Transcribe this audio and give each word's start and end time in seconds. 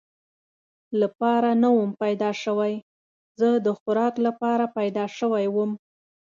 لپاره 1.01 1.49
نه 1.61 1.69
ووم 1.75 1.91
پیدا 2.03 2.29
شوی، 2.43 2.73
زه 3.39 3.49
د 3.65 3.67
خوراک 3.79 4.13
لپاره 4.27 4.65
پیدا 4.77 5.05
شوی 5.19 5.45
ووم. 5.49 5.71